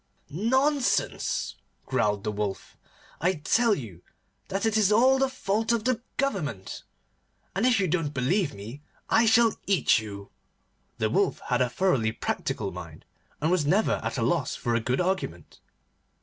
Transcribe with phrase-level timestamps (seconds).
[0.31, 2.75] 'Nonsense!' growled the Wolf.
[3.19, 4.01] 'I tell you
[4.47, 6.81] that it is all the fault of the Government,
[7.55, 10.31] and if you don't believe me I shall eat you.'
[10.97, 13.05] The Wolf had a thoroughly practical mind,
[13.39, 15.59] and was never at a loss for a good argument.